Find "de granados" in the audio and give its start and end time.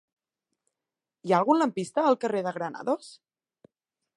2.49-3.13